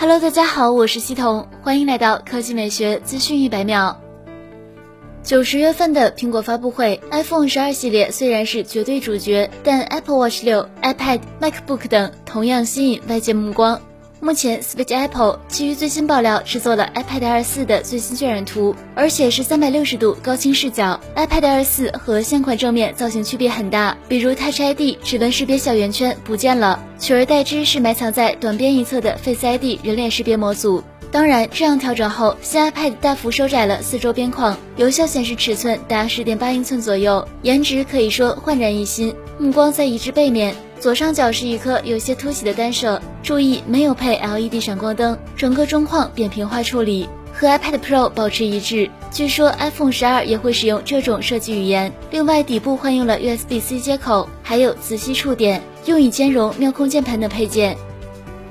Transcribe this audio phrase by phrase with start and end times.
[0.00, 4.00] Hello，大家好，我是西彤，欢迎来到科技美学资讯一百秒。
[5.24, 13.80] 九十月份的苹果发布会，iPhone 十二系列虽然是绝对主角，但 Apple Watch 六、iPad、MacBook 等同样吸引外界目光。
[14.20, 20.98] 目前，Speech Apple 基于最新爆料制作了 iPad Air 四的最新渲染图，而且是三百六十度高清视角。
[21.14, 30.82] iPad Air 四和现款正面造型区别很大，比如 Touch ID 指纹识别小圆圈不见了，取而代之是埋藏在短边一侧的 Face ID 人脸识别模组。
[31.12, 39.14] 当然，这样调整后，新 iPad 大幅收窄了四周边框，有效显示尺寸达十点八英寸左右，颜值可以说焕然一新。
[39.38, 40.54] 目光在移至背面。
[40.80, 48.88] 左上角是一颗有些凸起的单摄，注意没有配 LED 闪光灯，整个中框扁平化处理，和 iPad Pro 保持一致。
[49.10, 51.92] 据说 iPhone 十二也会使用这种设计语言。
[52.10, 57.76] 另外，底部换用了 USB-C 接口，还有磁吸触点，用以兼容妙控键盘等配件。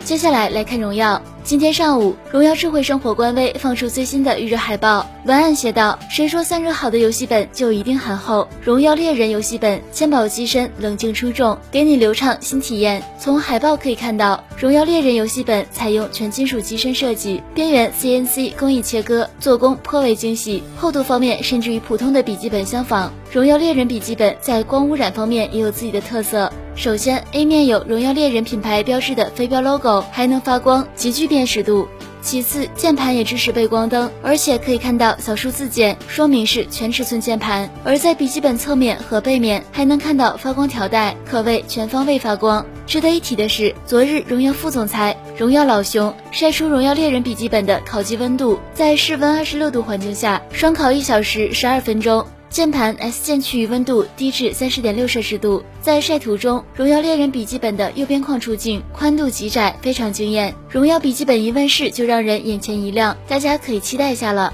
[0.04, 1.22] 接下来来看荣耀。
[1.48, 8.46] 今天上午，荣耀智慧生活官微放出最新的预热海报，文案写道：“谁说散热好的游戏本就一定很厚？
[8.62, 20.62] 荣耀猎人游戏本纤薄机身，冷静出众，给你流畅新体验。”从海报可以看到，荣耀猎人游戏本采用全金属机身设计，边缘 CNC 工艺切割，做工颇为精细。
[20.76, 23.10] 厚度方面，甚至与普通的笔记本相仿。
[23.32, 26.52] 荣耀猎人笔记本在光污染方面也有自己的特色。
[26.78, 31.88] 首先，A 面有荣耀猎人品牌标志的飞镖 logo，还能发光，极具辨识度。
[32.22, 37.68] 其次，键盘也支持背光灯，而且可以看到小数字键，说明是全尺寸键盘。
[37.84, 42.64] 而在笔记本侧面和背面还能看到发光条带，可谓全方位发光。
[42.86, 52.24] 值得一提的是，昨日荣耀副总裁、荣耀老熊晒出荣耀猎人笔记本的烤机温度，在室温二十六度环境下，双烤一小时十二分钟。
[52.50, 60.56] 键盘 S 键区域温度低至三十点六摄氏度，在晒图中，荣耀猎人笔记本的右边框出镜，宽度极窄，非常惊艳。
[60.70, 64.54] 荣耀笔记本一问世就让人眼前一亮，大家可以期待一下了。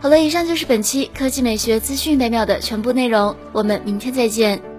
[0.00, 4.69] 好了，以上就是本期科技美学资讯百秒的全部内容，我们明天再见。